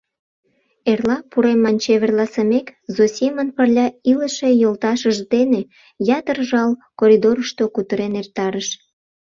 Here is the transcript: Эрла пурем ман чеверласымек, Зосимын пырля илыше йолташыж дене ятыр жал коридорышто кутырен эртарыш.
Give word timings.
Эрла 0.91 1.17
пурем 1.31 1.59
ман 1.63 1.77
чеверласымек, 1.83 2.67
Зосимын 2.95 3.49
пырля 3.55 3.87
илыше 4.11 4.49
йолташыж 4.61 5.17
дене 5.33 5.61
ятыр 6.17 6.37
жал 6.49 6.71
коридорышто 6.99 7.63
кутырен 7.75 8.13
эртарыш. 8.21 8.67